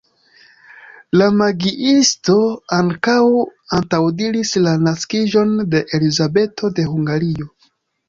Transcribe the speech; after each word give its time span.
La 1.21 1.27
magiisto 1.41 2.39
ankaŭ 2.79 3.19
antaŭdiris 3.79 4.57
la 4.67 4.75
naskiĝon 4.89 5.57
de 5.77 5.87
Elizabeto 6.01 6.77
de 6.81 6.93
Hungario. 6.93 7.53